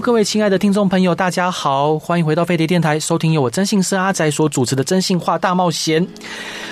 [0.00, 6.04] 各位亲爱的听众朋友，大家好，欢迎回到飞碟电台，收听由我征信社阿宅所主持的《真性化大冒险》。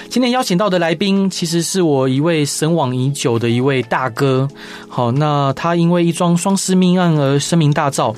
[0.08, 4.48] 今天邀请到的来宾，其实是我一位神往已久的一位大哥。
[4.88, 8.12] 好，那他因为一桩双尸命案而声名大噪。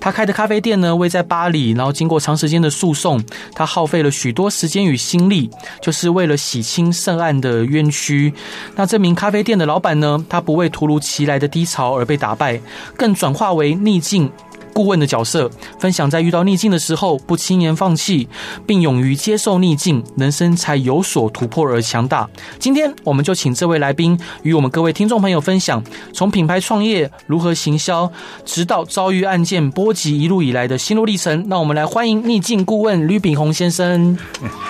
[0.00, 3.22] 他开的咖啡店呢，位在巴黎，然后经过长时间的诉讼，
[3.54, 5.48] 他耗费了许多时间与心力，
[5.80, 8.32] 就是为了洗清涉案的冤屈。
[8.74, 12.60] 那这名咖啡店的老板呢，他不为突如其来的低潮而被打败，
[12.96, 14.28] 更转化为逆境
[14.76, 18.28] 顾问的角色，分享在遇到逆境的时候不轻言放弃，
[18.66, 22.28] 并勇于接受逆境，人生才有所突破而强大。
[22.58, 28.12] 今天我们就请这位来宾与我们各位听众朋友分享，从品牌创业如何行销，
[28.44, 31.46] 直到遭遇案件波及一路以来的心路历程。
[31.48, 34.18] 那我们来欢迎逆境顾问吕炳宏先生。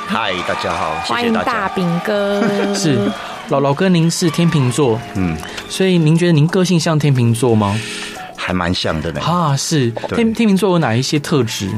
[0.06, 0.94] 嗨，大家好。
[1.00, 2.40] 欢迎大饼哥。
[2.76, 3.10] 是
[3.48, 5.36] 老老哥，您是天秤座，嗯，
[5.68, 7.76] 所以您觉得您个性像天秤座吗？
[8.46, 9.20] 还蛮像的呢。
[9.22, 11.68] 啊，是天天秤座有哪一些特质？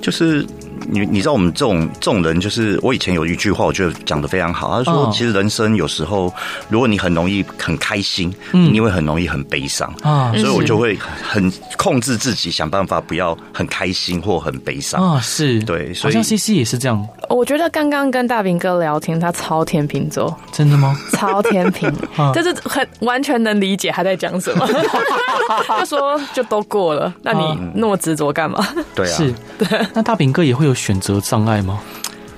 [0.00, 0.46] 就是。
[0.90, 4.76] 你你知道我们这种这种人，就是我以前有一句话，我觉得讲的非常好。
[4.76, 6.34] 他说，其实人生有时候，
[6.68, 10.32] 如果你很容易很开心，嗯，你会很容易很悲伤啊。
[10.32, 15.20] 所以我就会很控制自己，想办法不要很开心或很悲伤啊。
[15.20, 17.06] 是对，所以好像 CC 也是这样。
[17.34, 20.94] 我觉得刚刚跟大饼哥聊天，他超天秤座，真的吗？
[21.12, 21.90] 超天秤，
[22.34, 24.68] 就是很完全能理解他在讲什么。
[25.66, 28.62] 他说就都过了，那你那么执着干嘛？
[28.94, 29.86] 对啊，是 对。
[29.94, 30.72] 那大饼哥也会有。
[30.82, 31.78] 选择障碍吗？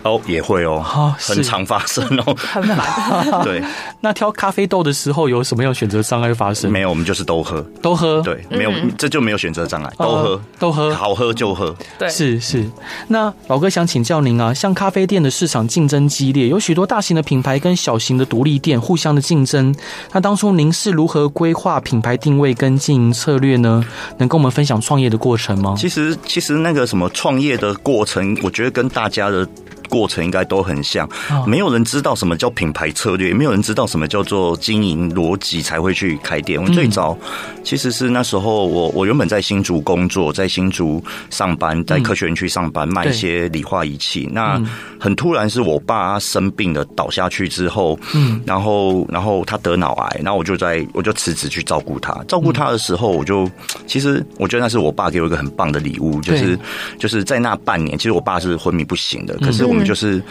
[0.05, 3.43] 哦，也会哦，哦很常发生哦， 很烦。
[3.43, 3.63] 对，
[4.01, 6.71] 那挑咖啡豆的时候有什么样选择障碍发生？
[6.71, 8.21] 没有，我们就是都喝，都喝。
[8.21, 11.75] 对，没有，这就没有选择障碍，都喝，都喝，好喝就喝。
[11.99, 12.65] 对，是是。
[13.09, 19.75] 那老哥想请教您啊，像咖啡店的市场竞争激烈，有许多大型的品牌跟小型的独立店互相的竞争。
[20.13, 23.85] 那当初您是如何规划品牌定位跟经营策略呢？
[24.19, 25.75] 能跟我们分享创业的过程吗？
[25.79, 29.49] 其实，其实那个什么创业的过程，我觉得跟大家的。
[29.95, 31.09] 过程应该都很像，
[31.47, 36.61] 没有人知道什么叫品牌策略，也没有人知道什么叫做经营逻辑，才会去开店。
[36.61, 37.17] 我最早
[37.63, 41.01] 其实是那时候，我我原本在新竹工作，在新竹
[41.31, 44.29] 上班，在科学园区上班，卖一些理化仪器。
[44.33, 44.61] 那
[44.99, 52.13] 很突然是我爸生病了，倒下去之后，嗯，然后然后他得脑癌，然后我就在我就辞职去照顾他。
[52.27, 53.49] 照顾他的时候，我就
[53.87, 56.59] 其实我觉得那是我爸给我一个很棒的礼物，就是
[56.99, 59.75] 就是在那半年，其实我爸是昏迷不醒的，可是我。
[59.75, 60.23] 我们就是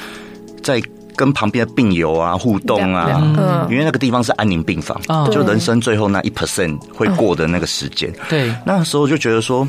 [0.61, 0.81] 在
[1.15, 4.99] 跟旁边的病友啊互动啊，因为那个地方是安宁病房，
[5.31, 8.11] 就人生最后那一 percent 会过的那个时间。
[8.27, 9.67] 对，那时候就觉得说，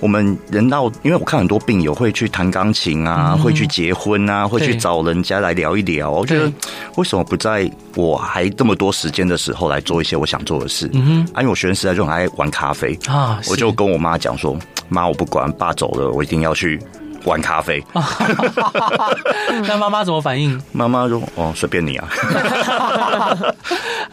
[0.00, 6.10] 我们人到，因为我看很多病友会去弹钢琴啊，会去结婚啊，会去找人家来聊一聊。
[6.10, 6.52] 我觉得
[6.96, 10.90] 为什么不在我还这么多时间的时候来做一些我想做的事？
[10.92, 14.54] 嗯哼，啊，因为我学生时代就很爱玩咖啡啊，我就跟我妈讲说，
[14.90, 16.78] 妈，我不管，爸走了，我一定要去。
[17.24, 17.82] 玩咖啡，
[19.66, 20.60] 那妈妈怎么反应？
[20.72, 22.08] 妈妈说：“哦，随便你啊，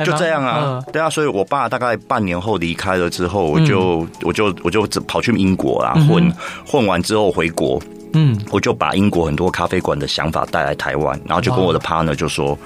[0.06, 6.32] 就这样啊。”对啊，所以我爸大概半年后离开了之后，我就我就我就跑去英国啊，混
[6.66, 7.82] 混完之后回国，
[8.14, 12.58] 嗯，我就把英国很多咖啡馆的想法带来台湾，然后就跟我的 partner 就说。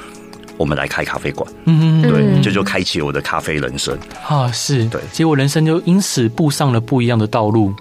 [0.58, 3.98] 我们来开咖啡馆，嗯，对，这就开启我的咖啡人生。
[4.28, 4.86] 啊，是。
[4.86, 7.74] 对，结果人生就因此步上了不一样的道路，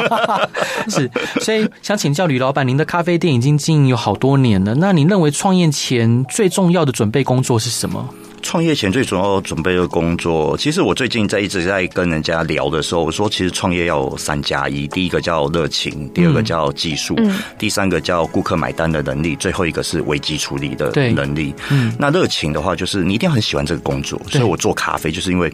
[0.88, 8.08] 是，所以想请教吕老板，您的咖啡店已经经营有好多年了，那你认为创业前最重要的准备工作是什么？
[8.46, 21.52] 创业前最主要准备的工作，其实我最近在一直在跟人家聊的时候，我说其实创业要有三加一，第一个叫热情，第二个叫技术，嗯，第三个叫顾客买单的能力，最后一个是危机处理的能力。
[21.70, 25.52] 嗯，那热情的话，就是你一定要很喜欢这个工作，所以我做咖啡就是因为。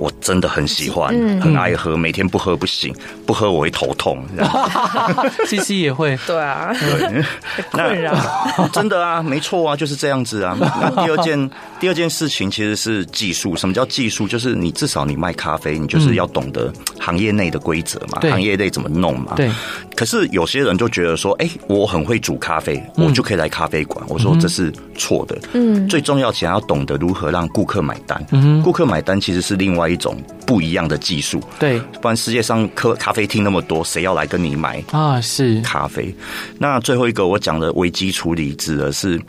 [0.00, 2.92] 我真的很喜欢，很爱喝，每天不喝不行，
[3.26, 4.24] 不喝我会头痛。
[5.46, 7.22] C C 也会，对啊，对，
[7.72, 10.56] 那真的啊，没错啊，就是这样子啊。
[10.58, 13.54] 那第二件， 第二件事情其实是技术。
[13.54, 14.26] 什么叫技术？
[14.26, 19.34] 就是你至少你卖咖啡，你就是要懂得行业内的规则嘛，行业内怎么弄嘛。
[19.36, 19.50] 对。
[19.94, 24.02] 可是有些人就觉得说，哎、欸，我很会煮咖啡，我就可以来咖啡馆。
[24.06, 25.38] 嗯、我说这是错的。
[25.52, 28.24] 嗯，最重要，想要懂得如何让顾客买单。
[28.30, 30.16] 嗯，顾客买单其实是另外一种
[30.46, 31.42] 不一样的技术。
[31.58, 35.20] 对，不然世界上咖咖啡厅那么多，谁要来跟你买啊？
[35.20, 36.14] 是咖啡。
[36.58, 39.20] 那最后一个我讲的危机处理指的是。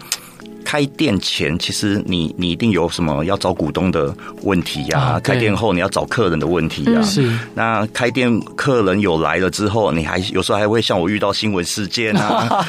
[0.64, 4.14] 开店前，其实你你一定有什么要找股东的
[4.44, 5.20] 问题呀、啊啊？
[5.20, 7.04] 开店后你要找客人的问题呀、啊？
[7.04, 7.32] 是。
[7.54, 12.66] 那开店客人有来了之后，你还有时候还会像我遇到新闻事件啊，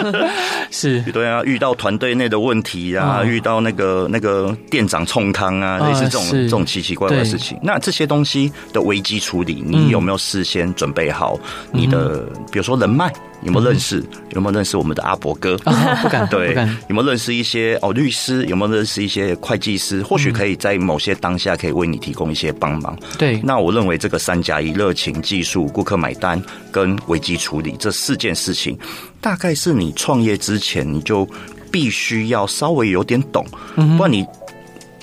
[0.70, 1.00] 是。
[1.12, 7.58] 对啊，遇到团队内的问题啊，遇到那个那个店长冲康啊，类似这种这种奇奇怪怪的事情。
[7.62, 11.38] 那这些东西的危机处理，你有没有事先准备好
[11.72, 12.20] 你的，
[12.50, 13.12] 比如说人脉？
[13.44, 14.02] 有没有认识？
[14.30, 15.56] 有没有认识我们的阿伯哥？
[15.64, 16.54] 啊、不敢，对，
[16.88, 18.44] 有没有认识一些哦律师？
[18.46, 20.02] 有没有认识一些会计师？
[20.02, 22.98] 或许可以在某些当下可以为你提供一些帮忙。
[23.18, 26.42] 对，那我认为这个三加一：热情、技术、顾客买单
[26.72, 28.78] 跟危机处理这四件事情，
[29.20, 31.28] 大概是你创业之前你就
[31.70, 34.26] 必须要稍微有点懂，不然你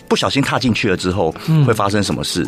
[0.10, 1.34] 不小心踏进去了之后，
[1.66, 2.46] 会发生什么事？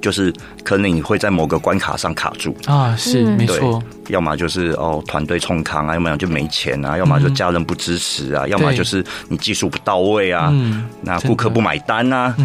[0.00, 0.34] 就是
[0.64, 3.80] 可能你会在某个关卡上卡住啊，是没错。
[4.12, 12.36] 要么就是哦团队冲康啊，要么就没钱啊，要么就家人不支持啊，要么就是你技术不到位啊，嗯，那顾客不买单啊，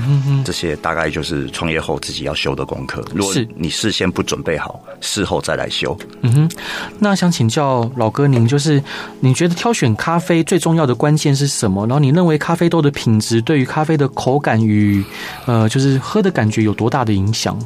[0.46, 3.06] 这些大概就是创业后自己要修的功课。
[3.14, 5.96] 如果你事先不准备好，事后再来修。
[6.22, 6.52] 嗯哼，
[7.00, 8.82] 那想请教老哥您，就是
[9.20, 11.86] 你觉得挑选咖啡最重要的关键是什么？
[11.86, 15.04] 然后你认为咖啡豆的品质对于咖啡的口感与
[15.46, 17.60] 呃，就是喝的感觉有多大的影响？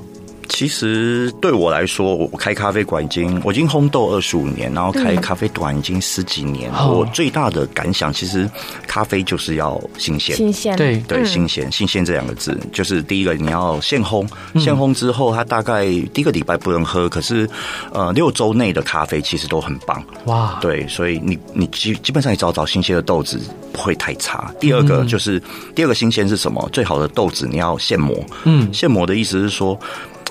[0.52, 6.70] 其实对我来说，我开咖啡馆已经我已经烘豆二十五年，然后开咖啡馆已经十几年。
[6.74, 8.48] 我最大的感想，其实
[8.86, 14.28] 咖啡就是要新鲜，新鲜，对对，新鲜，新鲜这两个字，就是第一个你要现烘，
[14.60, 17.50] 现烘之后，它大概第一个礼拜不能喝，可是
[17.94, 20.04] 呃六周内的咖啡其实都很棒。
[20.26, 23.40] 哇，对，所以你你基基本上你找找新鲜的豆子
[23.72, 24.54] 不会太差。
[24.60, 25.42] 第二个就是
[25.74, 26.70] 第二个新鲜是什么？
[26.74, 29.80] 最好的豆子你要现磨，嗯，现磨的意思是说。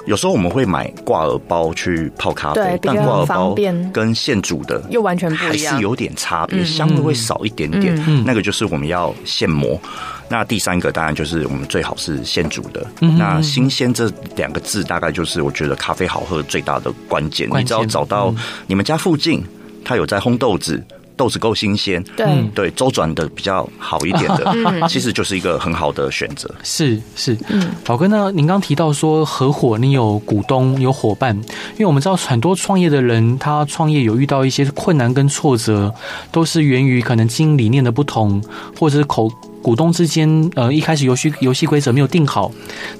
[0.06, 3.54] 有时候我们会买挂耳包去泡咖啡，但挂耳包
[3.92, 8.24] 跟现煮的又完全不一样，还是有点差别，香味会少一点点。
[8.24, 9.80] 那个就是我们要现磨。
[10.28, 12.86] 那第三个当然就是我们最好是现煮的。
[13.00, 17.48] 那新鲜这两个字，大概就是我觉得咖啡好喝最大的关键。
[17.52, 18.34] 你只要找到
[18.66, 19.44] 你们家附近，
[19.84, 20.82] 它有在烘豆子。
[21.20, 26.50] 豆子够新鲜，对对，周转的比较好一点的，嗯、其实就是一个很好的选择。
[26.62, 28.32] 是是，嗯，宝哥呢？
[28.32, 31.36] 您刚提到说合伙，你有股东有伙伴，
[31.74, 35.94] 因为我们知道很多创业的人，他创业有遇到一些困难跟挫折，
[36.32, 38.42] 都是源于可能经营理念的不同，
[38.78, 39.30] 或者是口
[39.60, 42.50] 股东之间呃一开始游戏游戏规则没有定好。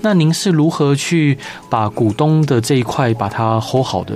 [0.02, 1.38] 那您是如何去
[1.70, 4.12] 把股东的这一块把它 hold 好的？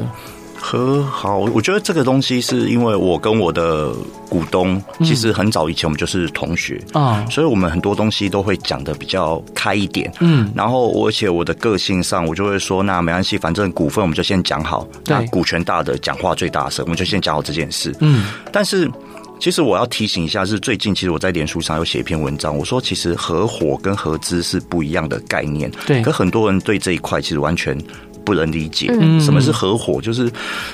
[0.66, 3.92] 和好，我觉得这个东西是因为我跟我的
[4.30, 10.10] 股东其实很早以前我们就是同学啊，嗯、所以我们很多东西都会讲的比较开一点。
[10.20, 17.94] 嗯，然后而且我的个性上，我就会说，那没关系，反正股份我们就先讲好，对，那股权大的讲话最大声，我们就先讲好这件事。
[18.00, 18.90] 嗯，但是
[19.38, 25.70] 其实我要提醒一下，是最近其实我在脸书上有写一篇文章，我说其实合伙跟合资是不一样的概念。
[25.86, 27.78] 对，可很多人对这一块其实完全。
[28.24, 30.30] 不能理解嗯什么是合伙，就是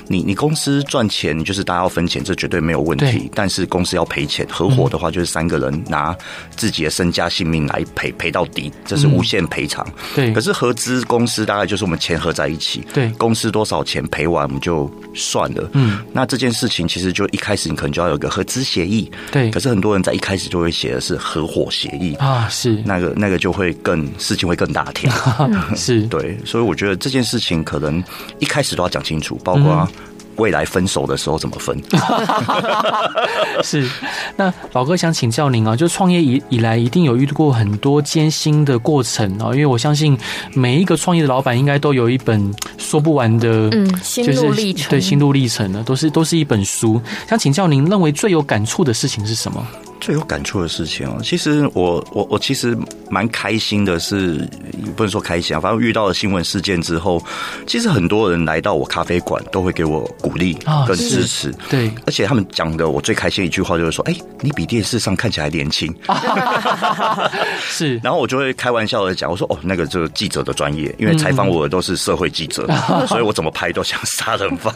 [0.06, 3.30] 你你公司赚钱，就是大家要分钱，这绝对没有问题。
[3.34, 6.16] 但是公司要赔钱，合伙的话就是三个人拿
[6.56, 9.84] 自己的身家性命来赔，赔到底，这是无限赔偿。
[10.14, 15.68] 对，可是合资公司大概就是我们钱合在一起，对，公司多少钱赔完我们就算了。
[15.72, 19.10] 嗯，那这件事情其实就一开始你可能就要有个合资协议。
[19.32, 25.10] 对，可是很多人在一开始就会写的是合伙协议啊，是那个那个就会更事情会更大条。
[25.74, 27.39] 是对，所以我觉得这件事。
[27.40, 28.02] 情可能
[28.38, 29.88] 一开始都要讲清楚，包括
[30.36, 31.82] 未来分手的时候怎么分。
[33.62, 33.86] 是，
[34.36, 40.16] 那老哥想请教您啊，就创业以以来，一定有遇到过很多艰辛的过程啊，因为我相信
[40.54, 47.00] 每一个创业的老板应该都有一本说不完的，嗯，心路历程，对，心路历程呢，都是都是一本书。
[47.28, 49.66] 想请教您，认为最有感触的事情是什么？
[50.00, 52.76] 最有感触的事情哦，其实我我我其实
[53.10, 54.48] 蛮开心的是，是
[54.96, 57.22] 不能说开心啊，反正遇到了新闻事件之后，
[57.66, 60.54] 其实很多人来到我咖啡馆都会给我鼓励
[60.86, 65.94] 跟支持，对，而且他们讲的我最开心一句话就是说，哎，你比电视上看起来年轻，
[67.60, 72.66] 是， 然后我就会开玩笑的讲，我说哦，那个就是记者的专业，因为采访我的都是社会记者，
[73.06, 74.72] 所以我怎么拍都像杀人犯，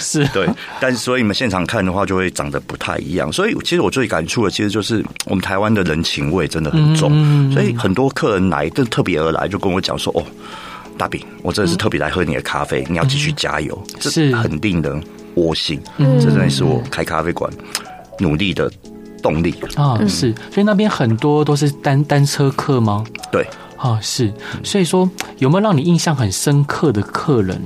[0.00, 0.26] 是。
[0.34, 0.48] 对，
[0.80, 3.83] 但是所以你们现场看的话，就会长得不太一样，所以其实。
[3.84, 10.24] 我最感触的其实就是我们台湾的人情味真的很重，所以很多客人来就特别而来，就跟我讲说：“哦，
[10.96, 14.34] 大饼，我真的是特别来喝你的咖啡，你要继续加油，这是。
[14.34, 14.98] 很定的
[15.34, 17.52] 窝心，这真的是我开咖啡馆
[18.20, 18.70] 努力的
[19.22, 19.54] 动力。
[19.76, 19.98] 啊！
[20.08, 23.04] 是，所以那边很多都是单单车客吗？
[23.30, 27.60] 对，啊是，所以说有没有让你印象很深刻的客人？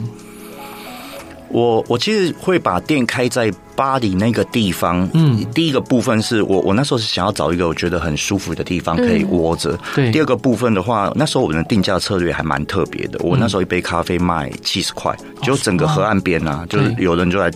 [1.50, 5.08] 我我其实会把店开在巴黎那个地方。
[5.14, 9.72] 嗯，第一个部分是我我那时候是想要找一个我觉得很舒服的地方可以窝着。
[9.72, 9.78] 嗯。
[9.94, 10.10] 对。
[10.10, 13.18] 第二个部分的话，那时候我们的定价策略还蛮特别的。
[13.22, 17.50] 我那时候一杯咖啡卖七十块，就整个河岸边啊，就是有人就来。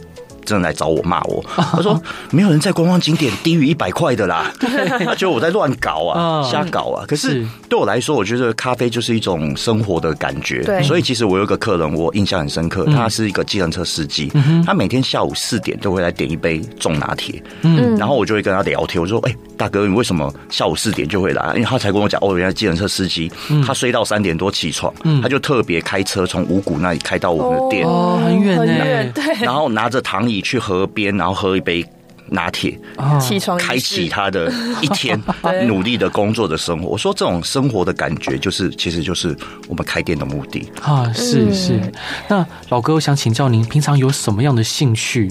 [0.45, 4.53] 真的来找我骂我， 他说没有人在观光景点低于一百块的啦，
[5.05, 7.05] 他觉得我在乱搞啊，瞎搞啊。
[7.07, 10.63] 可是对我来说，我觉得咖啡就是一种生活的感觉。
[10.63, 14.33] 对，所以其实我有个客人，我印象很深刻，他是一个计程车司机，
[14.67, 21.53] 他每天下午四点都会来点一杯重拿铁，嗯，然后我就会跟他聊天，我说，哎，大哥，你为什么下午四点就会来？
[21.55, 23.31] 因为他才跟我讲，哦，原来计程车司机
[23.67, 31.85] 他睡到三点多起床，他就特别开车从五谷那里开到我们的店，哦，很远呢，对，然后拿着躺椅去河边，然后喝一杯
[32.29, 32.79] 拿铁，
[33.21, 35.21] 起床，开启他的一天，
[35.69, 36.89] 努力的工作的生活。
[36.89, 39.37] 我说这种生活的感觉，就是其实就是
[39.69, 41.13] 我们开店的目的啊！
[41.13, 41.81] 是是。
[42.29, 45.29] 那老哥，我想请教您，平常有什么样的兴趣？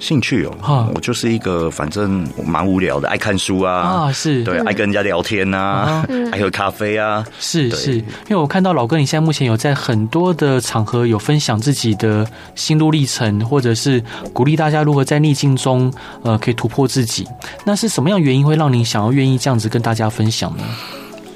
[0.00, 7.94] 兴趣哦，我就是一个反正蛮无聊的，爱看书啊，啊是对，爱跟人家聊天啊，爱喝咖啡啊，是是。
[7.94, 12.24] 因为我看到老哥你现在目前有在很多的场合有分享自己的
[12.54, 14.02] 心路历程，或者是
[14.32, 17.26] 鼓励大家如何在逆境中呃可以突破自己。
[17.64, 20.62] 那是什么样原因会让你想要愿意这样子跟大家分享呢？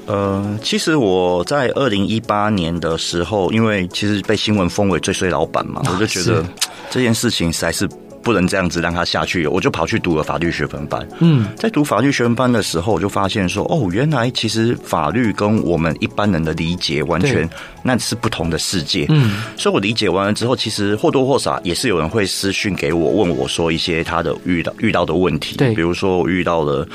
[0.05, 6.45] 呃，其实我在二零一八年的时候，因为其实被新闻封为最衰老板嘛，我就觉得
[6.89, 7.89] 这件事情实在是。
[8.23, 11.07] 不能这样子让他下去，我就跑去读了法律学分班。
[11.19, 17.47] 嗯，在读法律学分班的时候，我就发现说，哦，原来其实法律跟我们一般人的理解完全
[17.83, 19.05] 那是不同的世界。
[19.09, 25.57] 嗯，所以我理解完了之后，其实或多或少也是有人会私讯给我，问我说一些他的遇到遇到的问题。
[25.57, 26.87] 对，比如说我遇到了，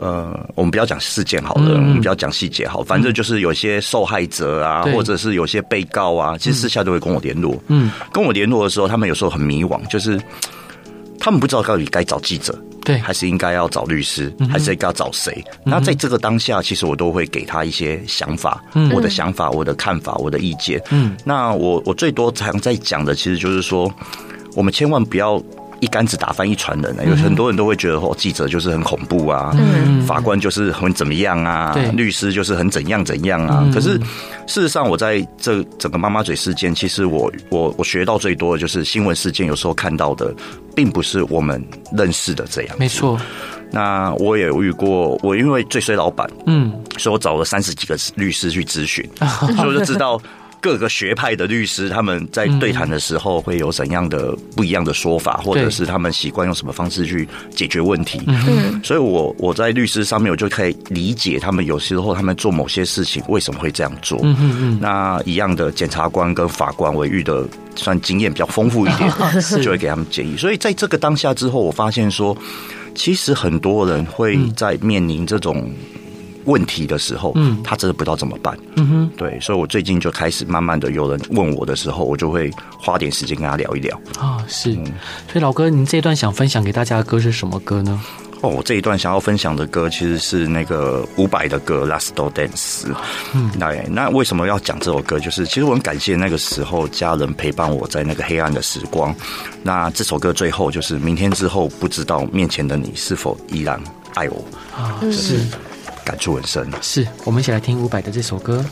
[0.00, 7.56] 呃，我们不要讲事件好了，嗯、我们不要讲细节好，反正就是有些受害者啊，或者是有些被告啊，其实私下都会跟我联络。
[7.68, 10.20] 嗯，跟我联络的时候，他们有时候很迷惘，就是。
[11.24, 12.52] 他们不知道到底该找记者，
[12.84, 15.32] 对，还是应该要找律师，还是应该要找谁？
[15.64, 18.60] 那在这个当下，其实我都会给他一些想法，
[18.92, 20.82] 我的想法，我的看法，我的意见。
[20.90, 23.88] 嗯，那我我最多常在讲的，其实就是说，
[24.56, 25.40] 我们千万不要。
[25.82, 29.52] 一竿子打翻一船人呢，有很多人都会觉得哦，记者就是很恐怖啊，
[30.06, 33.68] 法官就是很怎么样啊，律师就是很怎样怎样啊。
[33.74, 33.98] 可是
[34.46, 40.32] 事实上，我在这整个妈妈嘴事件，其实我我我学到最多的就是新闻事件，有时候看到的
[40.72, 41.60] 并不是我们
[41.92, 42.76] 认识的这样。
[42.78, 43.20] 没错。
[43.72, 49.04] 那我也遇过，我因为最衰老板，嗯，所以我找了三十几个律师去咨询，
[49.56, 50.20] 所以我就知道。
[50.62, 58.20] 各个学派的律师，他们在对谈的时候会有怎样的不一样的说法，或者是他们习惯用什么方式去解决问题。
[58.28, 64.20] 嗯，所以我我在律师上面，我就可以理解他们有时候他们做某些事情为什么会这样做。
[64.22, 69.10] 嗯嗯，那一样的检察官跟法官，我遇的算经验比较丰富一点，
[69.60, 70.36] 就会给他们建议。
[70.36, 72.38] 所以在这个当下之后，我发现说，
[72.94, 75.68] 其实很多人会在面临这种。
[76.44, 88.00] 问题的时候，嗯，他真的不知道怎么办，嗯哼，对，所以我最近就开始慢慢的有人问我的时候，我就会花点时间跟他聊一聊啊，是，所以老哥，您这一段想分享给大家的歌是什么歌呢？
[88.40, 92.82] 哦，我这一段想要分享的歌其实是那个伍佰的歌《Last Dance》。
[93.34, 95.20] 嗯，那那为什么要讲这首歌？
[95.20, 99.14] 就是其实我很感谢那个时候家人陪伴我在那个黑暗的时光。
[99.62, 103.80] 那这首歌最后就是明天之后，不知道面前的你是否依然
[104.14, 104.44] 爱我
[104.76, 104.98] 啊？
[105.12, 105.38] 是。
[106.04, 108.64] 感触很深，是我们一起来听伍佰的这首歌。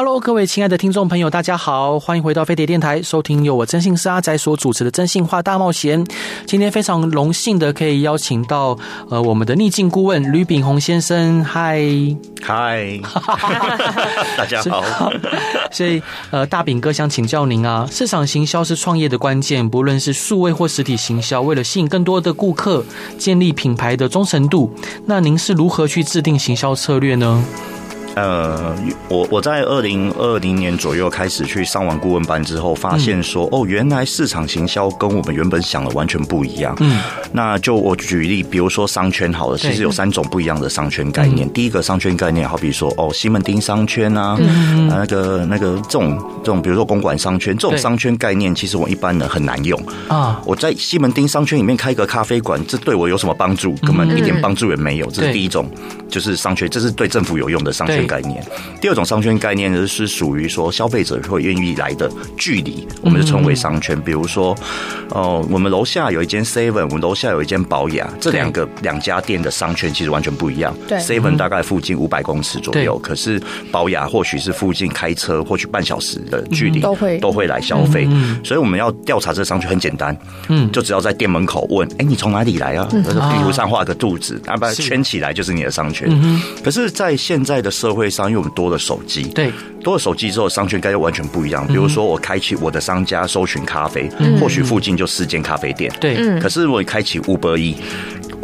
[0.00, 6.06] Hello，各位亲爱的听众朋友，大家好，欢迎回到飞碟电台，收听由我征信师阿宅所主持的《征信话大冒险》。
[6.46, 8.78] 今天非常荣幸的可以邀请到
[9.10, 11.82] 呃我们的逆境顾问吕炳宏先生，嗨
[12.40, 13.00] 嗨，
[14.38, 15.10] 大家好。
[15.72, 16.00] 所以
[16.30, 22.84] 呃大炳哥想请教您啊，市场行销是创业的关键，不论是数位或实体行销，为了吸引更多的顾客，
[23.18, 24.72] 建立品牌的忠诚度，
[25.06, 27.44] 那您是如何去制定行销策略呢？
[28.14, 28.74] 呃，
[29.08, 36.74] 我我在二零二零年左右开始去上完顾问班之后，发现说，嗯、哦，原来市场行销跟我们原本想的完全不一样。
[36.80, 37.00] 嗯，
[37.32, 41.46] 那就我举例，比如说商圈好了，其实有三种不一样的商圈概念。
[41.46, 50.42] 嗯、第一个商圈概念，好比说哦，西门町商圈啊，嗯、那个那个这种这种，比如说公馆商圈，这种商圈概念，其实我一般人很难用啊。
[50.44, 53.74] 我在西门町商圈里面开个咖啡馆，这对我有什么帮助？
[53.86, 55.08] 根本一点帮助也没有。
[55.10, 55.70] 这是第一种，
[56.08, 57.97] 就是商圈，这是对政府有用的商圈。
[57.98, 58.44] 圈概念。
[58.80, 64.00] 第二种商圈概念呢，是属于说消费者会愿意来的距离，我们就称为商圈。
[64.00, 64.56] 比如说，
[65.10, 70.74] 哦，我们楼下有一间 Seven，我们楼下有一间宝雅，这两个两家店的商圈其实完全不一样。
[70.86, 78.08] 对，Seven 大概附近五百公尺左右，可是宝雅或许是附近开车或许半小时的距离，都会都会来消费。
[78.44, 80.16] 所以我们要调查这个商圈很简单，
[80.48, 82.86] 嗯，就只要在店门口问，哎，你从哪里来啊？
[82.90, 86.08] 就是壁图上画个肚子，然后把它圈起来，就是你的商圈。
[86.62, 89.52] 可是，在现在的社会上，因为我们多了手机，对，
[89.82, 91.66] 多了手机之后，商圈该就完全不一样。
[91.66, 94.08] 比如说，我开启我的商家搜寻咖啡，
[94.40, 96.16] 或许附近就四间咖啡店，对。
[96.40, 97.76] 可是，如果你开启 Uber Eats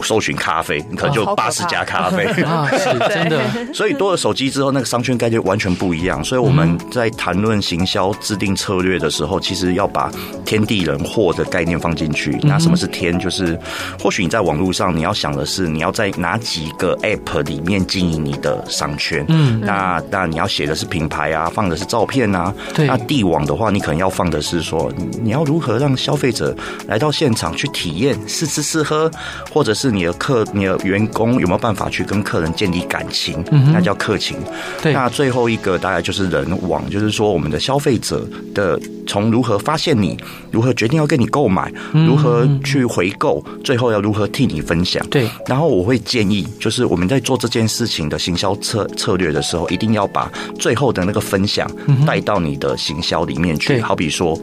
[0.03, 3.41] 搜寻咖啡，你可能就八十家咖啡 啊，是 真的。
[3.73, 6.23] 所以多了手机之后，那个商圈概念完全不一样。
[6.25, 10.11] 所以我们在谈论行销、制定策略的时候，其实要把
[10.45, 12.39] 天地人货的概念放进去。
[12.43, 13.19] 那什么是天？
[13.19, 13.59] 就是
[14.01, 19.25] 或许你在网络上，你要想的是你要在哪几个 App 里面经营你的商圈。
[19.29, 22.53] 嗯，那那你要写的是品牌啊，放的是照片啊。
[22.75, 22.87] 对。
[22.87, 26.55] 那地网的话，你可能要放的是说，你要如何让消费者
[26.87, 29.11] 来到现场去体验试吃试喝，
[29.53, 29.84] 或者是。
[29.91, 33.43] 你的客、你的员工有没有办法去跟客人建立感情？
[33.51, 34.37] 嗯，那叫客情。
[34.83, 40.17] 对，那最后一个大概就是人网，就是说我们的消费者的从如何发现你，
[40.51, 45.05] 如何决定要跟你购买，如何去回购，最后要如何替你分享。
[45.09, 51.71] 对，然后我会建议，就是我们在做这件事情的行销策策略的时候，一定要把最后的那个分享
[52.07, 53.81] 带到你的行销里面去。
[53.81, 54.39] 好比说。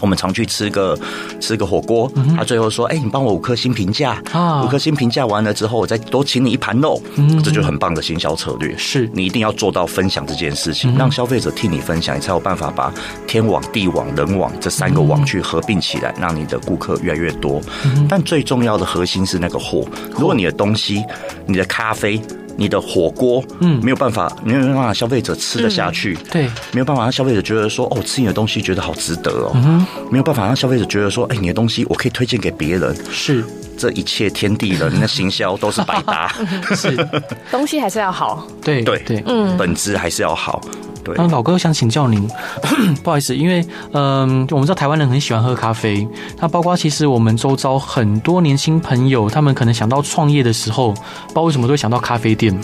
[0.00, 0.98] 我们常去吃个
[1.40, 4.62] 吃个火锅，他最后说：“哎，你帮我五颗星评价啊！
[4.64, 7.00] 五颗星评价完了之后，我再多请你一盘肉。”
[7.42, 8.76] 这就很棒的行销策略。
[8.76, 12.92] 是你一定要做到分享这件事情，让消费者替你分享，你才有办法把
[13.26, 17.60] 天网、地网、人网这三个网去合并起来，让你的顾客越来越多。
[18.08, 19.84] 但最重要的核心是那个货。
[20.12, 21.04] 如果你的东西、
[21.46, 22.20] 你的咖啡。
[22.58, 33.44] 你的火锅，嗯，没有办法，没有办法消费者吃得下去，对，没有办法让消费者觉得说，哦，吃你的东西觉得好值得哦，没有办法让消费者觉得说，哎，你的东西我可以推荐给别人，是，
[33.78, 36.34] 这一切天地人的行销都是白搭，
[36.74, 36.96] 是，
[37.50, 38.98] 东西还是要好，对对。
[39.06, 40.60] 对，嗯，本质还是要好。
[41.16, 42.28] 那老哥想请教您，
[43.02, 46.06] 不好意思，因为嗯，我们知道台湾人很喜欢喝咖啡，
[46.40, 52.58] 那包括其实我们周遭很多年轻朋友，他们可能想到创业的时候，不知道为什么都会想到咖啡店。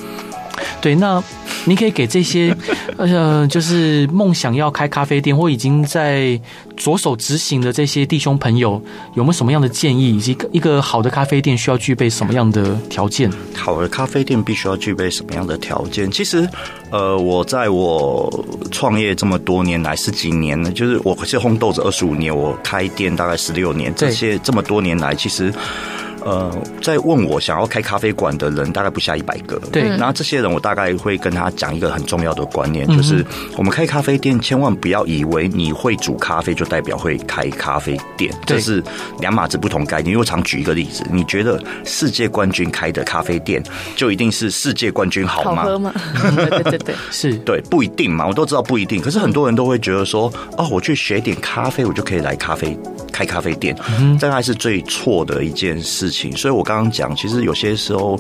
[0.85, 1.23] 对，那
[1.65, 2.55] 你可以给这些
[2.99, 6.39] 呃，就是梦想要开咖啡店或已经在
[6.77, 8.79] 着手执行的这些弟兄朋友，
[9.15, 13.33] 有没有什么样的建议，以及一个好的咖啡店需要具备什么样的条件？
[13.57, 16.11] 好的咖啡店必须要具备什么样的条件？
[16.11, 16.47] 其实，
[16.91, 25.51] 呃，我在我创业这么多年来十几年呢，就是我是烘豆子二十五年，我开店大概十六年，这些这么多年来，其实。
[26.25, 26.51] 呃，
[26.83, 29.61] 在问我想要开咖啡馆的人，大概不下一百个。
[29.71, 33.25] 对，然后这些人，我大概会跟他讲一个很重要的观念，嗯、就是
[33.57, 38.83] 我们开咖啡店，千万不要以为你会煮咖啡就代表会开咖啡店，这是
[39.21, 40.07] 两码子不同概念。
[40.09, 43.63] 因为我常举一个例子，你觉得世界冠军开的咖啡店
[43.95, 45.63] 就一定是世界冠军好吗？
[45.63, 45.93] 好喝吗？
[46.37, 48.27] 对对对对，是 对，不一定嘛。
[48.27, 52.75] 我都知道不一定，可是很多人都会觉得说，哦，我去学点咖啡，我就可以来咖啡
[53.13, 56.14] 开咖啡店，嗯、这还是最错的一件事。
[56.37, 58.19] 所以，我刚刚讲，其实有些时候，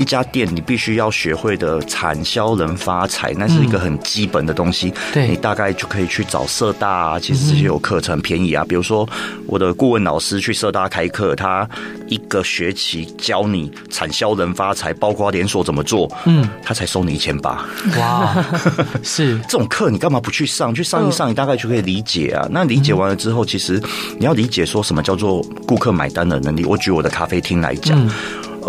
[0.00, 4.90] 一家店你必须要学会的产销人发财，那是一个很基本的东西。
[5.12, 8.64] 对，你大概就可以去找社大啊，其实这些有课程便宜啊。
[8.66, 9.06] 比如说，
[9.46, 11.68] 我的顾问老师去社大开课，他
[12.06, 17.62] 一个学期教你产销人发财，包括连锁怎么做，嗯，他才收你一千八。
[17.98, 18.42] 哇，
[19.04, 20.74] 是这种课，你干嘛不去上？
[20.74, 22.48] 去上一上，你大概就可以理解啊。
[22.50, 23.78] 那理解完了之后，其实
[24.18, 26.64] 你要理解说什么叫做顾客买单的能力。
[26.64, 28.10] 我举我的咖啡厅来讲。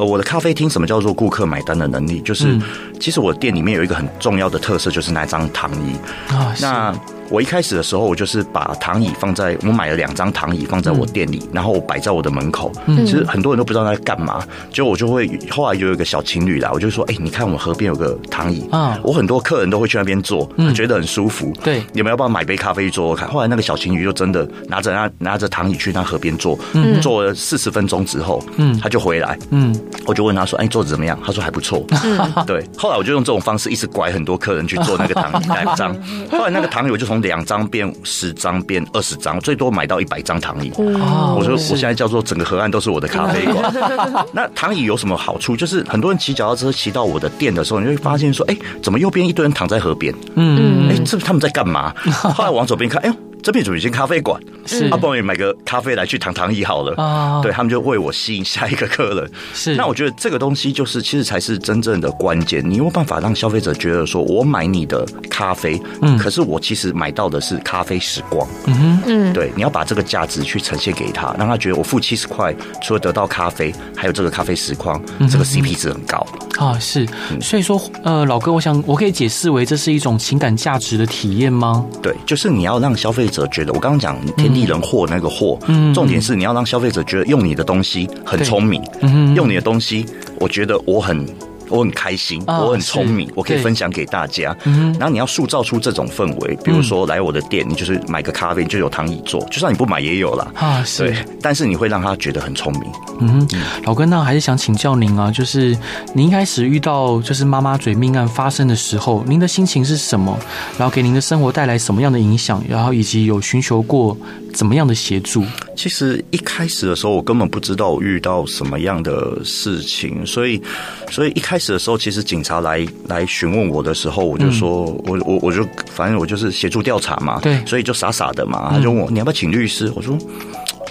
[0.01, 2.19] 呃，我的咖啡厅什么叫做顾客买单的能力？
[2.21, 2.59] 就是，
[2.99, 5.95] 其实我店里面有一个很重要的特色，就是那张躺椅
[6.33, 6.51] 啊。
[6.59, 6.91] 那
[7.31, 12.69] 我一开始的时候，我就是把躺椅放在我买了两张躺椅放在我店里，嗯、然后我摆在我的门口。
[12.87, 21.53] 嗯，其实很多人都不知道在干嘛，结果我就会后来就有一个小情侣来，我就说：“哎、欸，你看我们河边有个躺椅啊，我很多客人都会去那边坐，嗯，觉得很舒服。
[21.63, 29.73] 对，你们要不要买杯咖啡坐坐看？”后来那个小情侣就真的拿着那拿着躺椅去那河边坐，嗯，坐了四十分钟之后，嗯，他就回来，嗯，
[30.05, 32.61] 我就问他说：“哎、欸，坐着怎么样？”他说：“还不错。”嗯，对。
[32.77, 35.95] 后来我就用这种方式一直拐很多客人去坐那个躺椅 两张，
[36.29, 37.20] 后来那个躺椅我就从。
[37.21, 40.71] 两张变十张变二十张，最多买到一百张躺椅。
[40.77, 43.73] 哦，我说我现在叫做整个河岸都是我的咖啡馆。
[44.33, 45.55] 那躺椅有什么好处？
[45.55, 50.13] 就是很多人骑脚踏车骑到我的店的时候，你会发现说，哎，怎么右边一堆人躺在河边？
[50.35, 51.93] 嗯，哎，这他们在干嘛？
[52.11, 53.15] 后来往左边看，哎呦。
[53.41, 57.41] 这边有一间咖啡馆，是阿宝也买个咖啡来去躺躺椅好了啊。
[57.41, 59.31] 对他们就为我吸引下一个客人。
[59.53, 62.63] 是，那我觉得这个东西就是其实才是真正的关键。
[62.67, 68.47] 你有办法让消费者觉得说，我买你的咖啡，嗯，可是我其实买到的是咖啡时光。
[68.65, 76.25] 嗯哼，嗯，对，你要把这个价值去呈现给他，让他觉得我付七十块，除了得到咖啡，还有这个咖啡时光，这个 CP 值很高
[76.57, 76.77] 啊。
[76.79, 77.07] 是，
[77.41, 81.85] 所以说，呃，老哥，我想我可以解释为这是一种情感价值的体验吗？
[82.01, 90.05] 对，就是你要让消费者觉得，我刚刚讲天地人祸那个祸，嗯，重点是你要让消费者觉得用你的东西很聪明，嗯，用你的东西，
[90.39, 91.25] 我觉得我很。
[91.71, 94.55] 我很开心，我很聪明，我可以分享给大家。
[94.99, 100.85] 然后你要塑造出这种氛围，比如说来我的店，你就是买个咖啡，就有躺椅坐，就算你不买也有啦啊。
[100.97, 102.83] 对，但是你会让他觉得很聪明。
[103.19, 103.47] 嗯，
[103.83, 105.75] 老哥，那还是想请教您啊，就是
[106.13, 110.37] 您一开始遇到就是妈妈嘴命案发生的时候，您的心情是什么？
[110.77, 112.61] 然后给您的生活带来什么样的影响？
[112.67, 114.17] 然后以及有寻求过
[114.53, 115.43] 怎么样的协助？
[115.75, 120.61] 其实一开始的时候，我根本不知道我遇到什么样的事情，所以，
[121.09, 129.91] 所以一开始的时候，其实警察来来询问我的时候，我就说，嗯、我我我就反正我就是协助调查嘛，对，所以就傻傻的嘛，他就问我你要不要请律师？
[129.95, 130.17] 我说。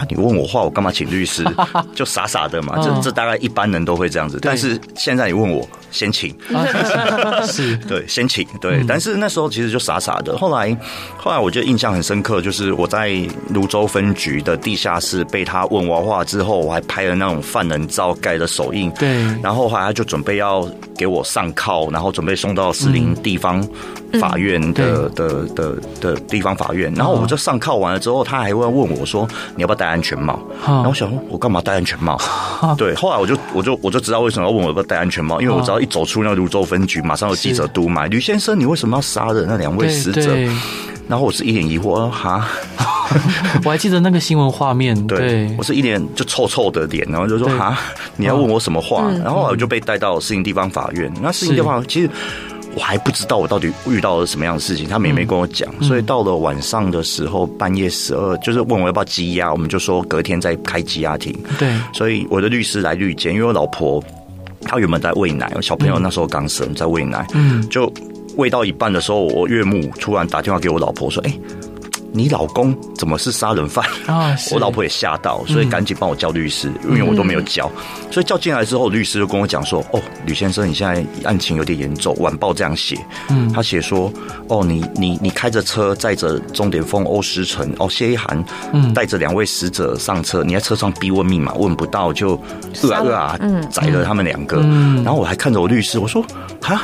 [0.01, 1.45] 啊、你问我话，我干嘛请律师？
[1.95, 4.39] 就傻傻的嘛，这这大概一般人都会这样子。
[4.41, 6.35] 但是现在你问我，先请，
[7.47, 8.79] 是 对，先请对。
[8.79, 10.39] 嗯、但是那时候其实就傻傻的。
[10.39, 10.75] 后来
[11.19, 13.11] 后来我觉得印象很深刻，就是我在
[13.51, 18.91] 泸州分局的地下室被他问完话之后，我还拍了那种犯人照盖的手印。
[18.93, 23.63] 对，然后后来他就准备要给我上铐，然后准备送到士林地方
[24.19, 26.91] 法院的的的，的地方法院。
[26.95, 32.19] 然后我就上铐完了之后，他还会问我说：“你要不要带？”安全帽，然后我想说，我干嘛戴安全帽？
[32.79, 40.35] 对，后来我就我就我就知道为什么要问我要不要戴安全帽，因为我只要一走出那个芦洲分局，马上有记者督买吕先生，你为什么要杀了那两位死者？
[41.09, 42.47] 然后我是一脸疑惑，哈，
[43.65, 45.55] 我还记得那个新闻画面， 对，对。
[45.59, 47.77] 我是一脸就臭臭的脸，然后就说哈，
[48.17, 49.11] 你要问我什么话？
[49.25, 52.11] 然后我就被带到士林地方法院，那士林地方其实。
[52.75, 61.37] 我还不知道我到底遇到了什么样的事情，他们也没跟我讲，嗯、所以到了晚上的时候，半夜十二，就是问我要不要羁押，我们就说隔天再开羁押庭。
[61.59, 64.03] 对，所以我的律师来律监，因为我老婆
[64.63, 67.93] 她原本在喂奶，我小朋友那时候刚生，在喂奶，嗯，就
[68.37, 71.41] 喂到一半的时候，我岳母突然打电话给我老婆说：“哎、欸。”
[72.13, 74.37] 你老公怎么是杀人犯啊？
[74.53, 77.71] 我老婆也吓到，所以赶紧帮我叫律师，因为我都没有叫。
[78.11, 84.13] 所以叫进来之后，律师就跟我讲说：“哦，吕先生，你现在案情有点严重。”晚报这样写，嗯，他写说
[84.49, 92.41] ：“哦，你你你开着车载着钟点凤欧诗成哦谢一涵，嗯，带着两位死者上车，你在车上逼问密码，问不到就
[92.83, 94.57] 呃啊呃啊，嗯，宰了他们两个。
[95.05, 96.25] 然后我还看着我律师，我说：
[96.61, 96.83] 哈。”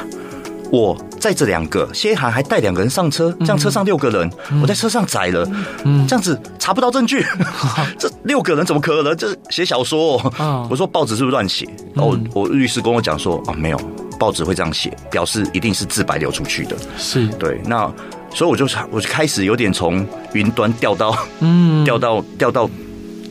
[0.73, 5.49] 我载着两个，谢一涵还带两个人上车，这样车上六个人，嗯、我在车上宰了，
[5.85, 7.47] 嗯、这样子查不到证据，嗯、
[7.99, 9.17] 这六个人怎么可能？
[9.17, 10.33] 这写小说、喔。
[10.39, 11.67] 嗯、我说报纸是不是乱写？
[11.95, 13.81] 然后我，我律师跟我讲说啊，没有，
[14.19, 16.77] 报纸会这样写，表示一定是自白流出去的。
[16.97, 17.91] 是对，那
[18.33, 22.69] 所以我就我就开始有点从云端掉到，嗯，掉到掉到。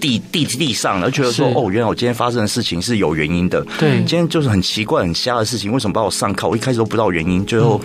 [0.05, 3.65] 地地地上，而觉得说哦，原来我今天发生的事情是有原因的。
[3.79, 6.47] 对，今天就是很奇怪、很瞎的事情，为什么把我上铐？
[6.47, 7.81] 我一开始都不知道原因，最后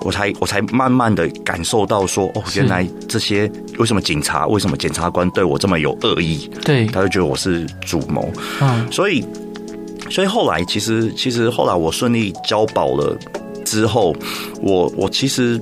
[0.00, 6.50] 我才我才慢慢的感受到说哦，原来这些为什么警察、为什么检察官对我这么有恶意？
[6.64, 8.28] 对，他就觉得我是主谋。
[8.60, 9.24] 嗯，所以
[10.10, 13.16] 所以后来其实其实后来我顺利交保了
[13.64, 14.12] 之后，
[14.60, 15.60] 我我其实。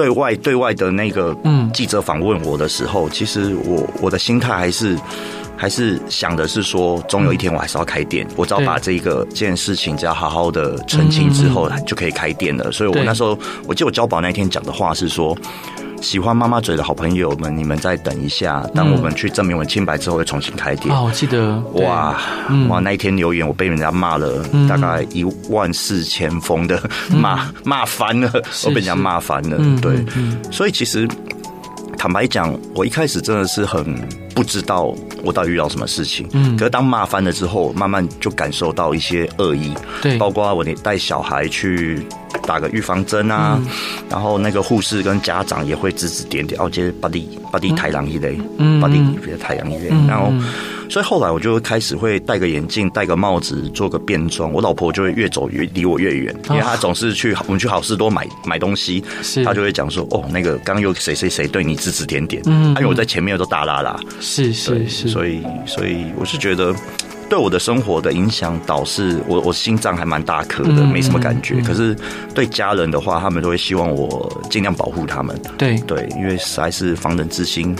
[0.00, 1.36] 对外对外的那个
[1.74, 4.96] 记者访问我的时候，嗯、其实我我的心态还是
[5.58, 12.64] 还是想的是说，总有一天我还是要开店，嗯、我只要把这个这件事情只要好好的澄清之后，就可以开店了。
[12.68, 15.36] 嗯、所以我那时候，我记得我交保那天讲的话是说。
[16.00, 18.66] 喜欢妈妈嘴的好朋友们，你们再等一下。
[18.74, 20.94] 当我们去证明我清白之后，会重新开店。
[20.94, 22.18] 哦，我记得哇
[22.68, 28.30] 哇，那一天留言我被人家骂了大概一万四千封的骂，骂翻了，
[28.64, 29.58] 我被人家骂翻了。
[29.80, 30.04] 对，
[30.50, 31.06] 所以其实
[31.98, 33.94] 坦白讲，我一开始真的是很
[34.34, 36.26] 不知道我到底遇到什么事情。
[36.32, 39.74] 嗯，可是当骂翻了之后，慢慢就感受到一些恶意。
[40.00, 42.06] 对，包括我带小孩去。
[42.50, 43.66] 打个预防针啊，嗯、
[44.08, 48.36] 然后那个护士跟家长也会指指点点，哦，这是把你把你太阳一类，
[48.82, 50.32] 把你别太阳一类，然后，
[50.88, 59.00] 所以后来我就开始会戴个眼镜，戴个帽子，做个便装，我老婆就会越走越离我越远，因为她总是去我们去好事多买 买东西，
[59.44, 66.74] 她就会讲说，哦，那个刚有谁谁谁对你指指点点，嗯，因为我在前面都大拉拉，是是是，所以所以我是觉得。
[67.30, 71.62] 对我的生活的影响，导致我我心脏还蛮大颗的，没什么感觉。
[71.62, 71.96] 可是
[72.34, 75.40] 对家人的话，他们都会希望我尽量保护他们。
[75.56, 77.74] 对对，因为实在是防人之心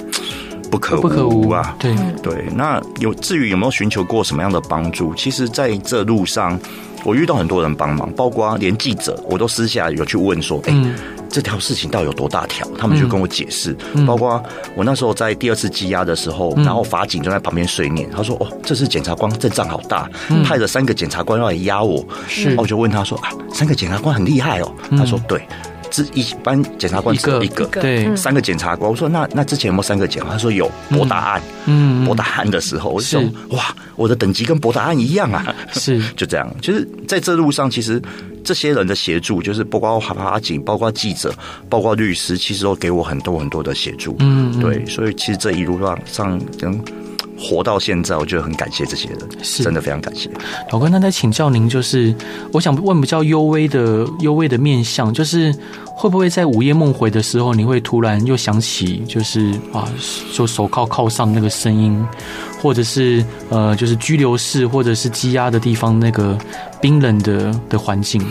[0.71, 1.75] 不可不可无啊。
[1.81, 5.13] 对对，那有至于有没有寻求过什么样的帮助？
[5.17, 6.57] 其实在这路上，
[7.05, 10.95] 我遇到很多人帮忙，包括连记者，我都私下有去问说，哎、欸。
[11.31, 12.67] 这条事情到底有多大条？
[12.77, 14.43] 他们就跟我解释，嗯、包括
[14.75, 24.75] 我那时候在第二次羁押的时候，嗯、然后法警就在旁边碎念，他说：“哦，这是检察官阵仗好大，嗯、派了三个检察官要来压我。”是，我就问他说：“啊，三个检察官很厉害哦。
[24.91, 25.41] 嗯”他说：“对。”
[25.93, 28.89] 这一般检察官只有一个，对，三个检察官。
[28.89, 30.39] 我说那那之前有没有三个检察官？
[30.39, 36.49] 他说有，博达案，嗯，博达案的时候，我就说哇，我的等级跟博达案一样啊，是 就这样。
[36.61, 38.01] 就是在这路上，其实
[38.45, 41.33] 这些人的协助，就是包括法警，包括记者，
[41.69, 44.17] 包括律师，其实都给我很多很多的协助。
[44.21, 46.83] 嗯，对，所以其实这一路上上跟。
[47.41, 50.31] 活到现在，我觉得很感谢这些人，是真的非常感谢。
[50.71, 52.15] 老哥，那再请教您，就是
[52.53, 55.51] 我想问比较幽微的、幽微的面相，就是
[55.87, 59.89] 会不会在午夜梦回的时候，你会突然又想起，就是啊，
[60.35, 62.07] 就手铐铐上那个声音，
[62.61, 66.37] 或者是呃，就是拘留室或者是羁押的地方那个
[66.81, 68.23] 冰冷的的环境。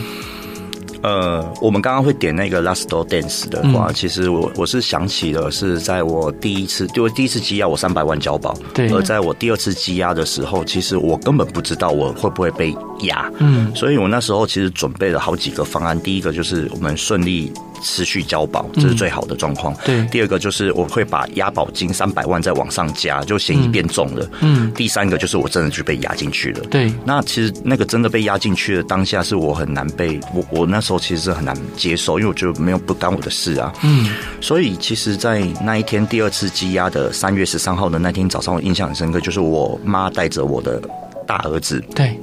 [1.02, 17.52] 呃，我们刚刚会点那个 Last Dance 的话，嗯、其实我我是想起了是在我第一次，就第一次积压我三百万交保，对，而在我第二次积压的时候，其实我根本不知道我会不会被压，嗯，所以我那时候其实准备了好几个方案，第一个就是我们顺利。
[17.82, 19.74] 持续交保，这是最好的状况。
[19.86, 24.30] 对，第二个就是我会把押保金三百万再往上加，就嫌疑变重了。
[24.42, 26.60] 嗯，第三个就是我真的就被压进去了。
[26.70, 33.74] 对，那其实那个真的被压进去的当下是我很难被我我那时候其实是很难接受，因为我觉得没有不干我的事啊。
[33.84, 34.10] 嗯，
[34.42, 40.82] 所以其实，在那一天第二次积压的三月十三号的那天早上，我印象很深刻，就是我妈带着我的
[41.26, 41.84] 大儿子。
[41.96, 42.20] 对。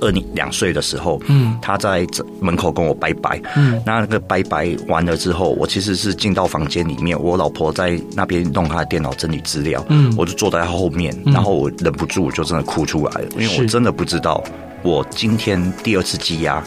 [0.00, 2.04] 二年两岁的时候，嗯，他在
[2.40, 14.42] 门口跟我拜拜，嗯，那那个拜拜完了之后，我其实是进到房间里面，我老婆在那边弄她的电脑整理资料，嗯，我就坐在她后面，然后我忍不住就真的哭出来了，因为我真的不知道
[14.82, 16.62] 我今天第二次羁押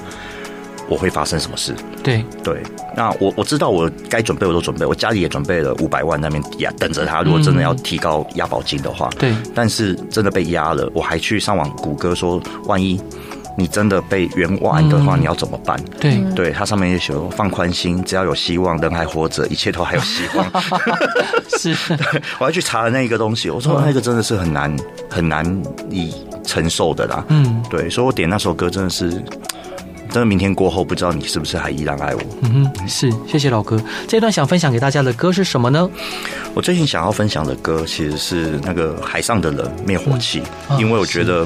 [0.89, 1.73] 我会发生什么事。
[2.03, 2.61] 对对，
[2.95, 13.01] 那我我知道我该准备我都准备，我家里也准备了五百万那边压等着他，如果真的要提高押保金的话，对，但是真的被压了，我还去上网谷歌说，万一。
[13.57, 15.79] 你真的被冤枉的话，你要怎么办？
[16.01, 20.45] 嗯、对对，它上面也写说放宽心，只要有希望，人还活着，一切都还有希望。
[21.57, 24.75] 是， 对，我还去查了那一个东西，我说那个真的是很难
[25.09, 25.45] 很难
[25.89, 27.23] 以承受的啦。
[27.29, 29.23] 嗯，对，所以我点那首歌真的是，
[30.15, 32.21] 真的明天过后不知道你是不是还依然爱我。
[32.43, 33.77] 嗯哼，是，谢谢老哥。
[34.07, 35.89] 这段想分享给大家的歌是什么呢？
[36.53, 40.41] 我最近想要分享的歌其实是那个海上的人灭火器，
[40.79, 41.45] 因为我觉得。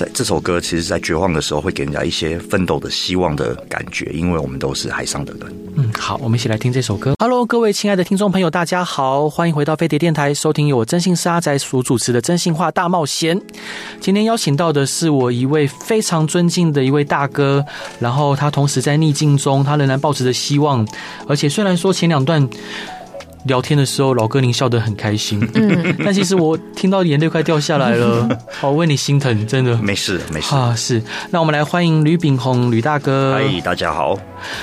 [0.00, 5.54] 在这首歌，其实，在绝望的时候，会给人家一些奋斗的希望的感觉，因为我们都是海上的人。
[5.76, 7.12] 嗯，好，我们一起来听这首歌。
[7.18, 13.38] Hello，各位亲爱的听众朋友，大家好，欢迎回到飞碟电台，收听由我征信社阿宅所主持的《真心话大冒险》。
[14.00, 17.62] 今天邀请到的是我一位非常尊敬的一位大哥，
[17.98, 20.88] 然后他同时在逆境中，他仍然抱持着希望，
[21.28, 22.48] 而且虽然说前两段。
[23.44, 29.76] 聊天的时候，老哥您笑得很开心，嗯， 但其实我听到眼泪快掉下来了， 好为你心疼，真的。
[29.78, 30.74] 没事，没事啊。
[30.76, 33.34] 是，那我们来欢迎吕炳宏吕大哥。
[33.34, 34.18] 嗨，大家好。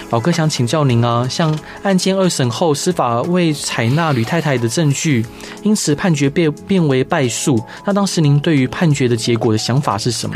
[0.09, 5.25] 老哥想请教您啊，像案件二审后，司法未采纳吕太太的证据，
[5.63, 7.63] 因此判决变变为败诉。
[7.85, 10.35] 那当时您对于判决的结果的想法是什么？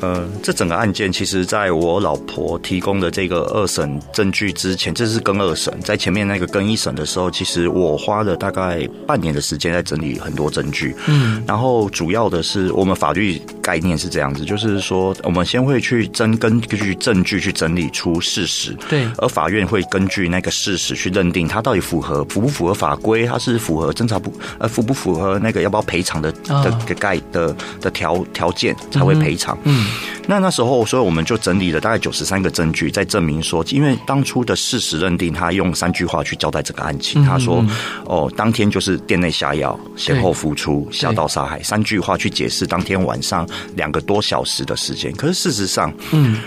[0.00, 10.94] 呃，这整个案件其实在我老婆提供的这个二审证据之前，这是跟二审，在前面那个跟一审的时候，其实我花了大概半年的时间在整理很多证据。
[11.06, 29.58] 嗯，然后主要的是我们法律概念是这样子，就是说我们先会去根根据证据去整理出事实，对，而法院会根据那个事实去认定它到底符合符不符合法规，它是符合侦查不呃符不符合那个要不要赔偿的的的概的的条条件才会赔偿。
[29.64, 29.87] 嗯。
[30.26, 37.24] 那那时候，所以我们就整理了大概九十三个证据，在证明说，因为当初的事实认定，他用三句话去交代这个案情。
[37.24, 37.64] 他说
[38.04, 45.10] ：“哦，当天就是店内下药，先后付出，下刀杀害。”三句话去解释当天晚上两个多小时的时间。
[45.12, 46.38] 可是事实上，嗯。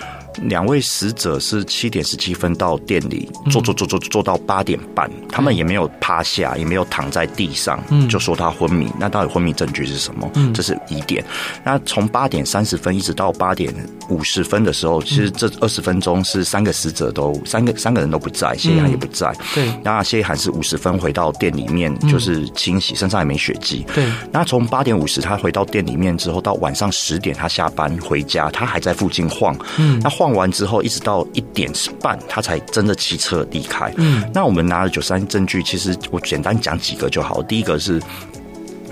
[0.44, 8.92] 两位死者是七点十七分到店里坐坐坐坐坐到八点半，他们也没有趴下，也没有躺在地上，就说他昏迷。
[9.00, 10.30] 那到底昏迷证据是什么？
[10.54, 11.24] 这是疑点。
[11.64, 13.74] 那从八点三十分一直到八点
[14.10, 19.34] 五十分的时候，其实这二十分钟是三个死者都三个三个人都不在，谢一涵也不在。
[19.54, 23.86] 对，那谢一涵是五十分回到店里面，就是清洗，身上也没血迹。
[23.94, 29.56] 对，那从八点五十他回到店里面之后，到晚上十点他下班回家，他还在附近晃。
[29.78, 33.92] 嗯，那晃完之后，一直到一点半，他才真的骑车离开。
[33.98, 37.42] 嗯，那我们拿了九三证据，其实我简单讲几个就好。
[37.42, 38.00] 第一个是。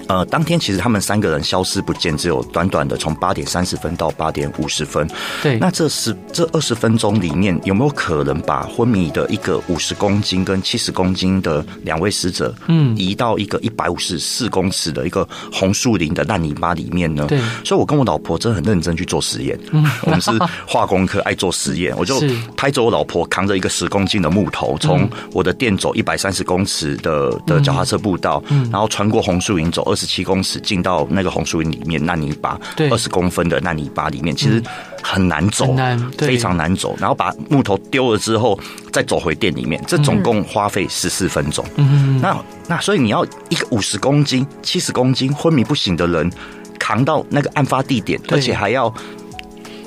[0.10, 5.08] 呃，当天其实他们三个人消失不见，只有短短的从八点三十分到八点五十分。
[5.44, 17.28] 对，那这十这二十分钟里面，有没有可能把昏迷的一个五十公斤跟七十公斤的两位死者，嗯，移到一个一百五十四公尺的一个红树林的烂泥巴里面呢？
[17.28, 19.60] 对，所以我跟我老婆真的很认真去做实验。
[19.70, 20.32] 嗯， 我们是
[20.66, 22.20] 化工科，爱做实验，我就
[22.58, 29.99] 拍着我老婆扛着一个十公斤的木头，从我的店走一百三十公尺的的脚踏车步道，嗯，然后穿过红树林走二。
[30.00, 34.64] 十七公尺进到那个红树林里面烂泥巴，对，二十公分的烂泥巴里面，其实
[35.04, 36.96] 很难走，很难，非常难走。
[36.98, 38.58] 然后把木头丢了之后，
[38.94, 41.66] 再走回店里面，这总共花费十四分钟。
[41.76, 46.32] 嗯，那那所以你要一个五十公斤、七十公斤昏迷不醒的人
[46.80, 48.94] 扛到那个案发地点，而且还要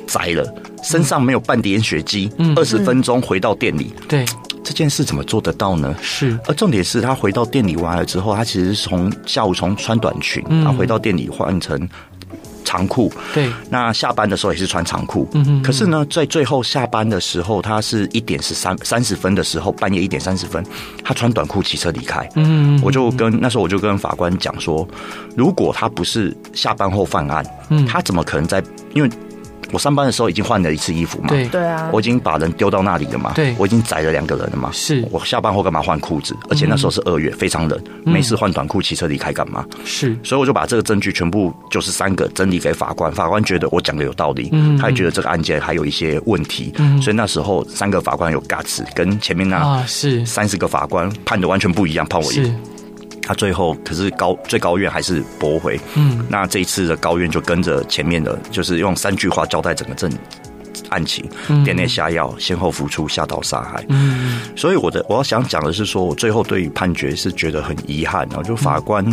[0.06, 4.26] 摘了，身上没有半点血迹，二十分钟回到店里，对。
[4.64, 5.94] 这件事怎么做得到呢？
[6.00, 11.88] 是，而重点是他回到店里完了之后，他其实是从下午从穿短裙，然后回到店里换成
[12.64, 13.12] 长裤。
[13.34, 15.28] 对，那下班的时候也是穿长裤。
[15.32, 15.62] 嗯哼。
[15.62, 20.64] 可是呢，在最后下班的时候，他是一点十三三十分的时候，半夜一点三十分，
[21.02, 22.28] 他穿短裤骑车离开。
[22.36, 24.86] 嗯，我就跟那时候我就跟法官讲说，
[25.36, 28.62] 如果他不是下班后犯案，嗯，他怎么可能在
[28.94, 29.10] 因为。
[29.72, 31.48] 我上班的时候已经换了一次衣服嘛，对。
[31.48, 35.04] 对啊，我已经把人丢到那里了嘛，对，我已经宰了两个人了嘛，是。
[35.10, 36.36] 我下班后干嘛换裤子？
[36.48, 39.64] 而且那时候是二月，非常冷，没事换短裤骑车离开干嘛？
[39.84, 50.24] 是，所以我就把这个证据全部就是三个整理给法官，法官觉得我讲的有道理，嗯，他也觉得这个案件还有一些问题，嗯，所以那时候三个法官有 guts，跟前面那啊是。
[50.26, 52.52] 三十个法官判的完全不一样，判我一。
[53.22, 60.10] 他最后可是高最高院还是驳回，嗯，那这一次的高院就跟着前面的，就是用三句话交代整个证
[60.88, 61.24] 案情，
[61.64, 69.06] 店内下药，先后服出，下刀杀害，嗯，所以我的我要想讲的是说，我最后对于判决是觉得很遗憾啊，就法官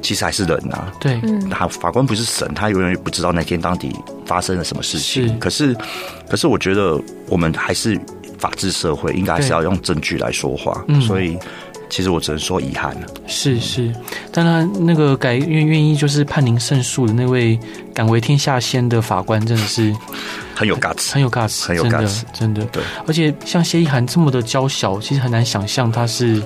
[0.00, 5.76] 其实还是人呐，对，他法官不是神，他永远不知道那天到底发生了什么事情，可是
[6.28, 8.00] 可是我觉得我们还是
[8.38, 11.38] 法治社会，应该还是要用证据来说话，所以。
[11.92, 13.06] 其实我只能说遗憾了。
[13.26, 13.94] 是是，
[14.32, 17.58] 当然那个改愿愿意就是判您胜诉的那位
[17.92, 19.94] 敢为天下先的法官，真的是
[20.54, 22.64] 很有 guts，很有 guts，很有 guts，真的，真的。
[22.72, 22.82] 对。
[23.06, 26.42] 而且像谢一涵这么的娇小，其实很难想象他是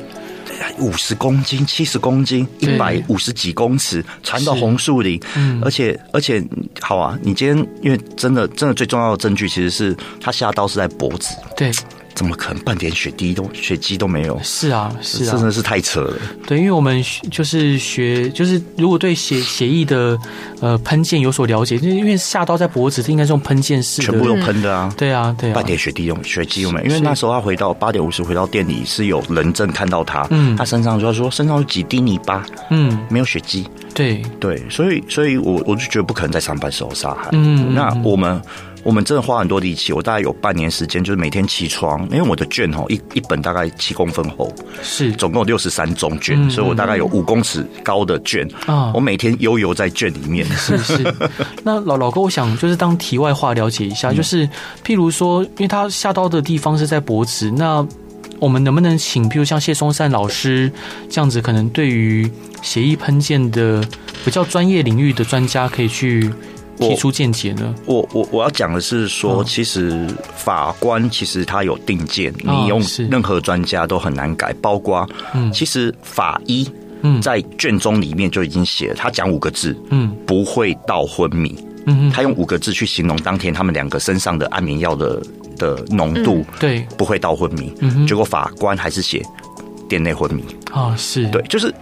[0.78, 6.44] 五十公斤、七十公斤、一百五十几公尺，传到红树林，嗯，而且而且
[6.80, 11.70] 好啊，你今天因为真的真的最重要的证据，其实是他下刀是在脖子，对。
[12.16, 14.40] 怎么可能半点血滴都血迹都没有？
[14.42, 16.16] 是啊，是啊，真的是太扯了。
[16.46, 20.18] 对，因为我们就是学，就是如果对血血液的
[20.62, 24.90] 呃喷溅有所了解，就是因为下刀在脖子，应该是用喷溅式的，全部用喷的啊。
[24.96, 26.86] 对啊，对啊，半点血滴用血迹都没有。
[26.86, 33.68] 因为那时候他回到八点五十回到店里，是有人证看到他，嗯，他身上就说身上有几滴泥巴，嗯，没有血迹。
[33.92, 37.28] 对对，所以所以我我就觉得不可能在上班时候杀害。
[37.32, 38.40] 嗯，那我们。
[38.86, 50.46] 我们真的花很多力气，我大概有半年时间，就是每天起床，因为我的卷哦，一一本大概七公分厚，是总共有六十三种卷，嗯、所以我大概有五公尺高的卷啊，我每天悠游在卷里面。
[50.46, 51.14] 是是。
[51.64, 54.48] 那老老哥，我想就是当题外话了解一下，就是
[54.84, 57.84] 譬如说，因为他下刀的地方是在脖子，那
[58.38, 60.70] 我们能不能请，譬如像谢松善老师
[61.10, 62.30] 这样子，可能对于
[62.62, 63.82] 血液喷溅的
[64.24, 66.32] 比较专业领域的专家，可以去。
[66.78, 67.74] 提出见解呢？
[67.86, 76.68] 我我我要讲的是说，其实法官其实他有定见，你用任何专家都很难改，包括嗯，其实法医
[77.02, 77.20] 嗯。
[77.22, 81.56] 在卷宗里面就已经写了，他讲五个字嗯，不会到昏迷。
[81.86, 85.22] 嗯，他用五个字去形容当天他们两个身上的安眠药的
[85.56, 87.72] 的浓度对，不会到昏迷，
[88.06, 89.22] 结果法官还是写
[89.88, 90.44] 店内昏迷。
[90.72, 91.26] 啊，是。
[91.28, 91.72] 对，就是。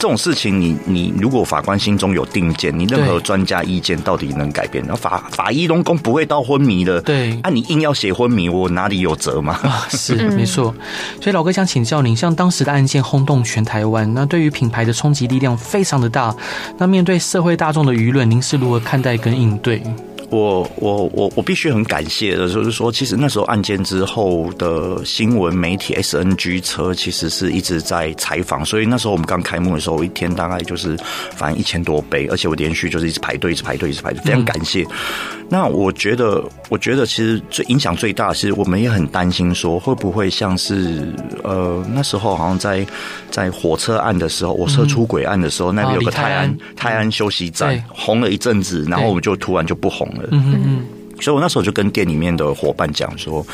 [0.00, 4.82] 这种事情你，你你如果法官心中有定见，你任何专家意见到底能改变？
[4.86, 7.38] 然后法法医龙宫不会到昏迷的，对。
[7.42, 9.52] 啊，你硬要写昏迷，我哪里有辙嘛？
[9.62, 10.74] 啊，是 没错。
[11.20, 16.34] 所以老哥想请教您，像当时的案件轰动全台湾，那对于品牌的冲击力量非常的大。
[16.78, 19.82] 那面对社会大众的舆论，您是如何看待跟应对？
[20.30, 30.96] 我我我我必须很感谢的，就是说，其实那时候案件之后的新闻媒体 SNG 车其实是一直在采访，所以那时候我们刚开幕的时候，一天大概就是
[31.34, 34.82] 反正一千多杯，而且我连续就是一直排队，一直排队，一直排队，非常感谢。
[34.84, 41.12] 嗯、那我觉得，我觉得其实最影响最大的是，我们也很担心说会不会像是
[41.42, 42.86] 呃那时候好像在
[43.32, 50.19] 在火车案的时候，火车出轨案的时候，嗯、那边有个泰安泰安休息站红了一阵子，然后我们就突然就不红了。
[50.30, 51.00] 嗯嗯嗯。
[51.20, 53.46] 所以我那时候就跟店里面的伙伴讲说，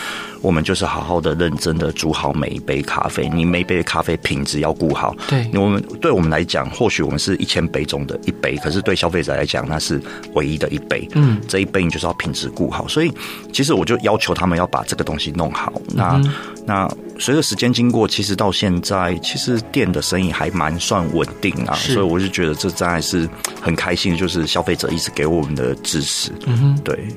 [0.47, 5.13] 我们就是好好的、认真的煮好每一杯咖啡，你每一杯咖啡品质要顾好。
[5.27, 10.01] 对，我们对我们来讲，或许我们是一千杯中的一杯，可是对消费者来讲，那是
[10.35, 11.09] 唯一的一杯。
[11.17, 12.87] 嗯，这一杯你就是要品质顾好。
[12.87, 13.13] 所以，
[13.53, 15.73] 其实我就要求他们要把这个东西弄好。
[15.93, 16.33] 那、嗯、
[16.65, 16.89] 那
[17.19, 21.75] 随着时间经过，其实到现在，其实店的生意还蛮算稳定啊。
[21.75, 23.29] 所以我就觉得这真的是
[23.61, 26.31] 很开心，就是消费者一直给我们的支持。
[26.47, 27.09] 嗯哼，对。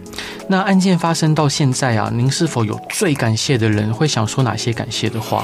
[0.48, 3.94] 那案件发生到现在啊，您是否有最感谢的人？
[3.94, 5.44] 会想说哪些感谢的话？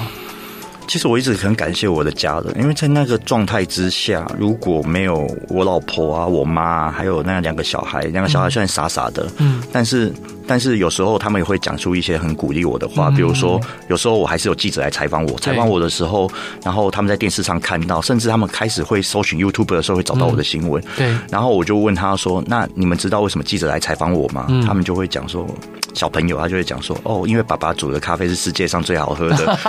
[0.88, 10.14] 其实我一直很感谢我的家人，因为在那个状态之下，如果没有我老婆啊、我妈啊，还有那两个小孩，两个小孩虽然傻傻的，嗯，但是。
[10.48, 16.30] 但是有时候他们也会讲出一些很鼓励我的话，比如说有时候我还是有记者来采访我，采访我的时候，
[16.64, 20.84] 然后他们在电视上看到，甚至他们开始会搜寻 YouTube 的时候会找到我的新闻。
[20.96, 25.48] 对，然后我就问他说：“那你们知道为什么记者来采访我吗？”他们就会讲说
[25.96, 29.60] ：“小朋友，他就会讲说，哦，因为爸爸煮的咖啡是世界上最好喝的。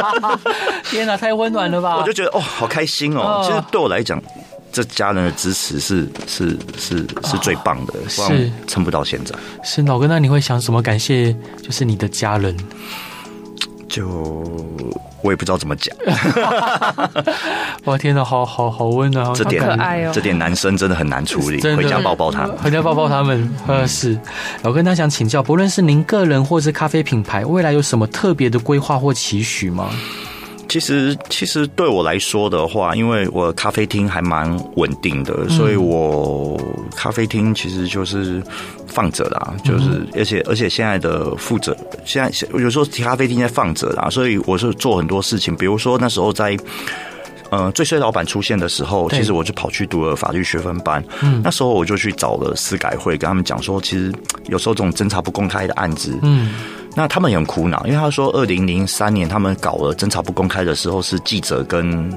[0.88, 1.98] ”天哪，太温暖了吧！
[1.98, 3.42] 我就觉得哦，好开心哦。
[3.46, 4.18] 其实对我来讲。
[4.70, 9.34] 这家人的支持是是是是最棒的，是撑不到现在。
[9.64, 11.34] 是老哥，那你会想什么感谢？
[11.62, 12.54] 就是你的家人，
[13.88, 14.06] 就
[15.22, 15.96] 我也不知道怎么讲。
[17.84, 20.10] 哇，天哪，好好好温暖，这点可爱哦。
[20.14, 23.50] 这点男生真的很难处理，回家抱抱他们，回家抱抱他们。
[23.66, 24.18] 呃，是
[24.62, 29.88] 我跟他想请教，不论是您个人或是咖啡品牌，未来有什么特别的规划或期许吗？
[30.68, 36.60] 其实，其实对我来说的话，因为我咖啡厅还蛮稳定的，所以我
[36.94, 38.42] 咖啡厅其实就是
[38.98, 46.56] 放着啦，就是而且而且现在的负责，现在有时候咖啡厅在放着啦，所以我是做很多事情，比如说那时候在
[47.50, 54.12] 呃最衰老板出现的时候，其实我就跑去读了法律学分班，嗯，那时候我就去找了司改会，跟他们讲说，其实
[54.48, 56.54] 有时候这种侦查不公开的案子，嗯。
[56.96, 62.12] 那他们也很苦恼，因为他说，二零零三年他们搞了侦查不公开的时候，是记者跟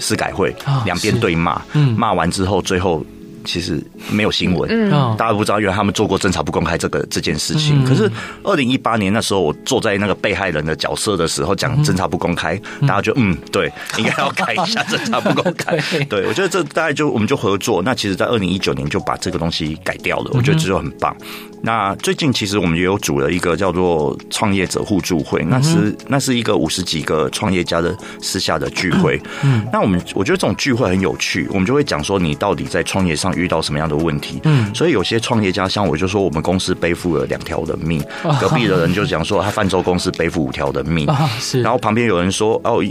[0.00, 0.52] 司改会
[0.84, 3.04] 两边对骂，嗯，骂完之后，最后。
[3.44, 7.82] 其实没有新闻，嗯，大家不知道，原来他们做过侦查不公开这个这件事情。
[7.82, 8.10] 嗯、可是
[8.42, 15.76] 二零一八年那时候，我坐在那个被害人的角色的时候，讲侦查不公开，嗯、大家就嗯，对，应该要改一下侦查不公开。
[15.90, 17.82] 对， 对，我觉得这大概就我们就合作。
[17.82, 21.14] 那其实，在二零一九年就把这个东西改掉了，我觉得这就很棒。
[21.60, 29.20] 那最近其实我们也有组了一个叫做创业者互助会，那是那是一个五十几个创业家的私下的聚会。
[29.42, 33.33] 嗯，那我们我觉得这种聚会很有趣，我们就会讲说你到底在创业上。
[33.34, 34.40] 遇到什么样的问题？
[34.44, 38.02] 嗯，所以有些创业家像我就说，我们公司背负了两条的命。
[38.40, 41.08] 隔壁的人就讲说，他泛舟公司背负五条的命。
[41.38, 42.82] 是，然后旁边有人说，哦，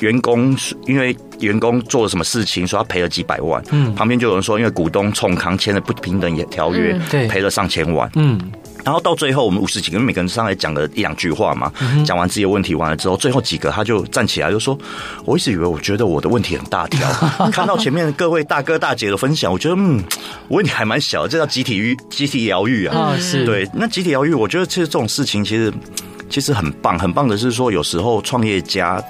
[0.00, 3.62] 员工因为员工做了什么事情，说他赔了几百万。
[3.70, 8.10] 嗯，旁边就有人说，因为股东冲康签了不平等条约，对，赔了上千万。
[8.14, 8.38] 嗯。
[8.84, 11.72] 然后到最后，我们五十几个人每个人上来讲了一两句话嘛，
[12.04, 14.78] 讲完自己的问题完了之后，最后几个他就站起来就说
[15.24, 17.08] ：“我一直以为我觉得我的问题很大条，
[17.52, 20.02] 看到前面各位大哥大姐的分享，我觉得嗯，
[20.48, 25.72] 我问题还蛮小的，这叫集体愈集体疗愈啊。”是对，那集体疗愈，我觉得其实这种事情其实
[26.28, 29.02] 其实很棒，很棒的是说，有时候创业家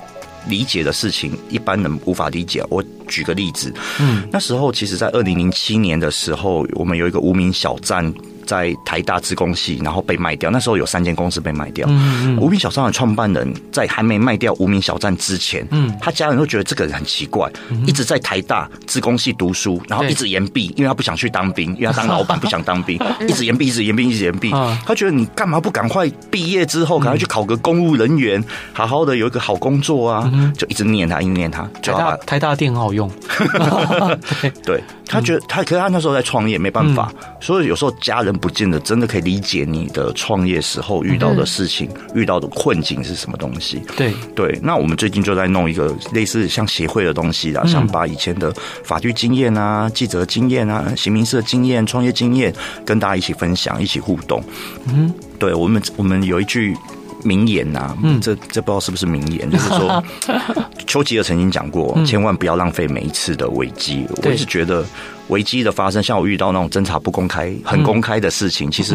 [0.48, 2.64] 理解的事情，一般人无法理解。
[2.70, 8.12] 我举个例子，嗯，那时候其实，在二零零七年的时候，我们有一个无名小站。
[8.46, 10.50] 在台大资工系，然后被卖掉。
[10.50, 11.86] 那时候有三间公司被卖掉。
[11.88, 12.38] 嗯嗯。
[12.38, 17.50] 无名小站的创办人在还没卖掉无名小站之前，嗯，他家人都觉得这个人很奇怪，
[17.86, 24.50] 一直在台大资工系读书，然后一直延毕，因为他不想去当兵，因为他当老板不想当兵， 一直延毕，一直延毕，一直延毕。
[24.84, 30.30] 他觉得你干嘛不赶快毕业之后赶快去考个公务人员，好好的有一个好工作啊？
[30.56, 31.62] 就一直念他，一直念他。
[31.82, 33.10] 台大台大电很好用。
[34.64, 38.29] 对，他觉得他，可是他那时候在创业，没办法，所以有时候家人。
[38.36, 43.82] 不见得真的可以理解你的创业时候遇到的事情，嗯、遇到的困境是什么东西。
[43.96, 48.52] 对对，那我们最近就在弄一个类似像协会的东西啦，嗯、想把以前的
[48.84, 52.54] 法律经验啊、记者经验啊、刑民事的经验、创业经验
[52.84, 54.42] 跟大家一起分享、一起互动。
[54.88, 56.76] 嗯，对我们我们有一句
[57.24, 60.02] 名言呐、啊，嗯，这这不知道是不是名言，就是说
[60.86, 64.06] 丘吉尔曾经讲过，千万不要浪费每一次的危机。
[64.22, 64.84] 我也是觉得。
[65.30, 68.94] 危机的发生，像我遇到那种侦查不公开、很公开的事情，嗯、其实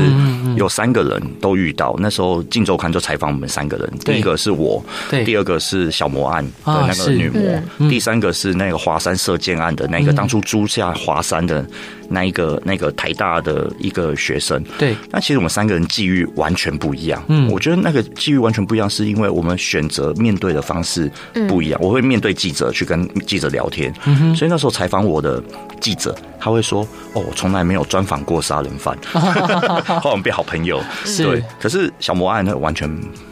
[0.56, 1.96] 有三个人都遇到。
[1.98, 11.66] 那时候《镜周刊》就采访我们三个人，第一个是我，第二个是小魔案的那个女魔，第三个是那个华山射箭案的那个当初租下华山的
[12.10, 14.64] 那一个那个台大的一个学生。
[14.78, 17.24] 对，那其实我们三个人际遇完全不一样。
[17.28, 21.10] 嗯，我觉得那个际遇完全不一样，是因为我们选择面对的方式
[21.48, 21.80] 不一样。
[21.82, 23.94] 我会面对记者去跟记者聊天，
[24.36, 25.42] 所以那时候采访我的
[25.80, 26.16] 记者。
[26.40, 26.82] 他会说
[27.14, 30.84] ：“哦，我从来没有专访过杀人犯， 后来我们变好朋友。
[31.04, 32.90] 是对，可是小魔案呢，完全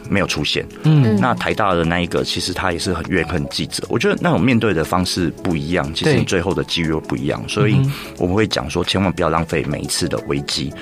[0.09, 0.65] 没有出现。
[0.83, 3.83] 嗯，那台大的那一个，其实他也是很怨恨记者。
[3.89, 7.43] 我觉得那种面对的方式不一样，其实你最后的机遇又不一样。
[7.47, 7.79] 所以
[8.17, 10.73] 我们会讲说，千万不要浪费每一次的危机。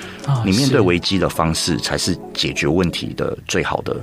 [0.46, 4.00] 你面对危机的方式，才是解决问题的最好的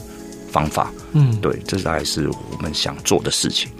[0.51, 0.91] 方法。
[1.13, 3.71] 嗯，对，这大概是我们想做的事情。”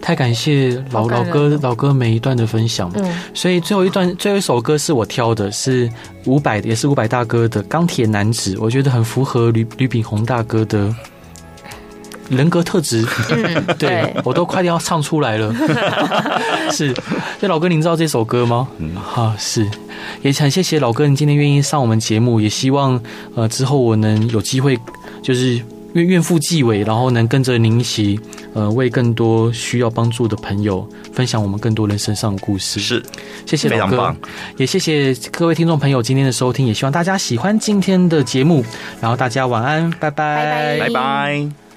[0.00, 5.88] 太感谢老老哥老哥每一段的分享，嗯，所以最后一段最后一首歌是我挑的，是
[6.24, 10.92] 伍佰也是伍佰大哥的《钢铁男子》，我觉得很符合吕吕炳宏大哥的
[12.30, 15.54] 人格特质，嗯，对我都快点要唱出来了，
[16.72, 16.94] 是，
[17.38, 18.66] 所以老哥您知道这首歌吗？
[18.78, 19.68] 嗯，好，是，
[20.22, 22.98] 也很谢谢老哥你今天愿意上我们节目，也希望
[23.34, 24.78] 呃之后我能有机会
[25.22, 25.60] 就是。
[25.94, 28.18] 愿愿赴纪委，然后能跟着您一起，
[28.54, 32.78] 呃，为更多需要帮助的朋友分享我们更多人身上的故事。
[32.78, 33.02] 是，
[33.46, 34.14] 谢谢老哥，
[34.56, 38.64] 也谢谢各位听众朋友今天的收听，也希望大家喜欢今天的节目，
[39.00, 41.69] 然后大家晚安，拜拜，拜拜。